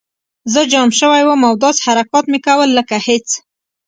زه 0.53 0.61
جام 0.71 0.89
شوی 0.99 1.23
وم 1.25 1.41
او 1.49 1.53
داسې 1.63 1.79
حرکات 1.87 2.25
مې 2.31 2.39
کول 2.45 2.69
لکه 2.77 2.95
هېڅ 3.07 3.27